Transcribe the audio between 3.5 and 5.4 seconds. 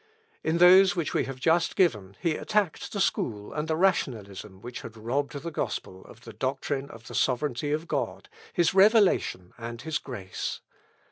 and the rationalism which had robbed